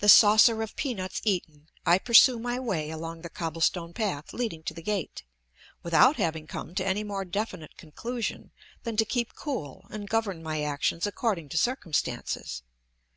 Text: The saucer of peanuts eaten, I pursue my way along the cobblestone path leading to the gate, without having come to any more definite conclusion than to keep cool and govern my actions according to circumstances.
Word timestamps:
The 0.00 0.08
saucer 0.08 0.62
of 0.64 0.74
peanuts 0.74 1.20
eaten, 1.22 1.68
I 1.86 1.98
pursue 1.98 2.40
my 2.40 2.58
way 2.58 2.90
along 2.90 3.22
the 3.22 3.28
cobblestone 3.28 3.92
path 3.92 4.32
leading 4.32 4.64
to 4.64 4.74
the 4.74 4.82
gate, 4.82 5.22
without 5.84 6.16
having 6.16 6.48
come 6.48 6.74
to 6.74 6.84
any 6.84 7.04
more 7.04 7.24
definite 7.24 7.76
conclusion 7.76 8.50
than 8.82 8.96
to 8.96 9.04
keep 9.04 9.36
cool 9.36 9.86
and 9.90 10.10
govern 10.10 10.42
my 10.42 10.62
actions 10.62 11.06
according 11.06 11.50
to 11.50 11.56
circumstances. 11.56 12.64